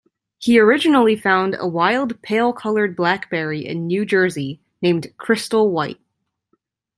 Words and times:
He 0.39 0.59
originally 0.59 1.15
found 1.15 1.55
a 1.59 1.67
wild 1.67 2.23
pale 2.23 2.53
coloured 2.53 2.95
blackberry 2.95 3.63
in 3.63 3.85
New 3.85 4.03
Jersey, 4.03 4.59
named 4.81 5.15
'Crystal 5.19 5.69
White'. 5.69 5.99